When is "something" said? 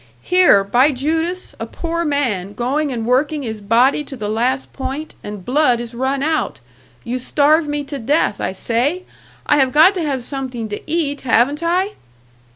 10.23-10.69